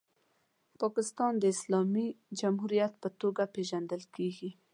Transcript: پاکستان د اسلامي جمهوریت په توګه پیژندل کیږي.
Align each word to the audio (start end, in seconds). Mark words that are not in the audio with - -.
پاکستان 0.81 1.33
د 1.39 1.43
اسلامي 1.55 2.07
جمهوریت 2.39 2.93
په 3.01 3.09
توګه 3.21 3.43
پیژندل 3.55 4.01
کیږي. 4.15 4.49